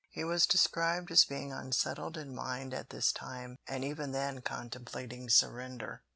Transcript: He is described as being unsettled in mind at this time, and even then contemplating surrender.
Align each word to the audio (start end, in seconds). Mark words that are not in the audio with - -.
He 0.09 0.21
is 0.21 0.47
described 0.47 1.11
as 1.11 1.25
being 1.25 1.53
unsettled 1.53 2.17
in 2.17 2.33
mind 2.33 2.73
at 2.73 2.89
this 2.89 3.11
time, 3.11 3.59
and 3.67 3.85
even 3.85 4.13
then 4.13 4.41
contemplating 4.41 5.29
surrender. 5.29 6.01